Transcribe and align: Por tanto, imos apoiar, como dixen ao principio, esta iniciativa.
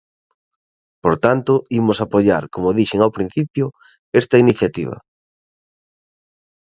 Por 1.03 1.15
tanto, 1.25 1.53
imos 1.79 1.97
apoiar, 2.05 2.43
como 2.53 2.75
dixen 2.79 2.99
ao 3.01 3.15
principio, 3.17 3.65
esta 4.21 4.35
iniciativa. 4.43 4.97